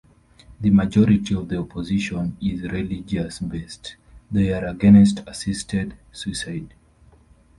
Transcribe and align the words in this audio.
The 0.59 0.71
majority 0.71 1.35
of 1.35 1.47
the 1.47 1.59
opposition 1.59 2.35
is 2.41 2.63
religious 2.63 3.37
based, 3.37 3.97
they 4.31 4.51
are 4.51 4.65
against 4.65 5.21
assisted 5.27 5.93
suicide. 6.11 6.73